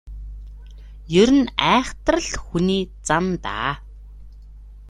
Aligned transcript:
Ер 1.21 1.29
нь 1.39 1.51
айхавтар 1.73 2.17
л 2.29 2.33
хүний 2.45 2.83
зан 3.07 3.25
даа. 3.43 3.71